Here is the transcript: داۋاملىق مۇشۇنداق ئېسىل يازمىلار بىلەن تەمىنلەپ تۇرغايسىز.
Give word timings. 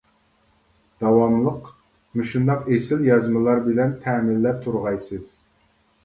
داۋاملىق 1.01 1.67
مۇشۇنداق 2.21 2.63
ئېسىل 2.75 3.03
يازمىلار 3.07 3.61
بىلەن 3.67 3.93
تەمىنلەپ 4.07 4.65
تۇرغايسىز. 4.65 5.29